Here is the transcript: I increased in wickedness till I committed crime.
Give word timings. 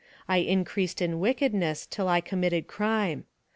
I 0.27 0.37
increased 0.37 0.99
in 0.99 1.19
wickedness 1.19 1.85
till 1.85 2.09
I 2.09 2.21
committed 2.21 2.65
crime. 2.65 3.25